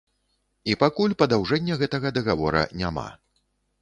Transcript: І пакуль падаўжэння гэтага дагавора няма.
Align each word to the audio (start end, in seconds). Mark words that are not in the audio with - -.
І 0.73 0.75
пакуль 0.83 1.13
падаўжэння 1.21 1.77
гэтага 1.81 2.13
дагавора 2.19 2.67
няма. 2.81 3.05